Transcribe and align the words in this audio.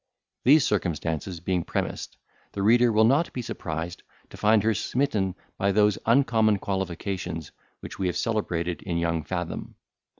These 0.43 0.65
circumstances 0.65 1.39
being 1.41 1.63
premised, 1.63 2.17
the 2.53 2.63
reader 2.63 2.91
will 2.91 3.03
not 3.03 3.31
be 3.33 3.43
surprised 3.43 4.01
to 4.31 4.35
find 4.37 4.63
her 4.63 4.73
smitten 4.73 5.35
by 5.59 5.71
those 5.71 5.99
uncommon 6.07 6.57
qualifications 6.57 7.51
which 7.81 7.99
we 7.99 8.07
have 8.07 8.17
celebrated 8.17 8.81
in 8.81 8.97
young 8.97 9.23
Fathom. 9.23 9.75